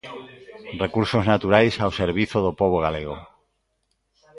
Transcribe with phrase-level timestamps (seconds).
[0.83, 3.15] Recursos naturais ao servizo do pobo galego.